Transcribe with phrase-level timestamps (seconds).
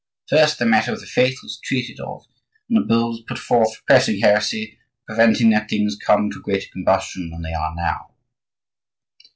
[0.29, 2.25] First, the matter of the Faith was treated of,
[2.67, 4.63] and a bull was put forth repressing heresy
[5.07, 8.07] and preventing that things come to greater combustion than they now are.